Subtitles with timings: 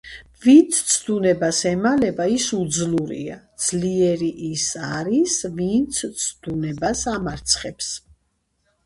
[0.43, 3.35] ვინც ცდუნებას ემალება, ის უძლურია.
[3.65, 7.93] ძლიერი ის არის, ვინც ცდუნებას ამარცხებს.